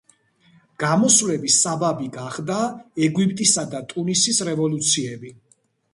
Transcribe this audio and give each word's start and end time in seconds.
გამოსვლების 0.83 1.57
საბაბი 1.65 2.09
გახდა 2.17 2.57
ეგვიპტისა 3.09 3.67
და 3.75 3.83
ტუნისის 3.93 4.41
რევოლუციები. 4.49 5.35